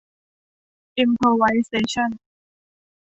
[0.97, 2.11] อิมโพรไวเซชั่น